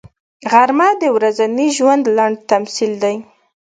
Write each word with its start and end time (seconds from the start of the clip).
غرمه 0.51 0.89
د 1.01 1.03
ورځني 1.15 1.67
ژوند 1.77 2.03
لنډ 2.17 2.37
تمثیل 2.51 2.91
دی 3.03 3.15